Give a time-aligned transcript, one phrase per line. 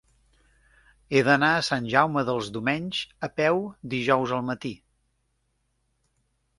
[1.17, 3.63] He d'anar a Sant Jaume dels Domenys a peu
[3.95, 4.77] dijous al matí.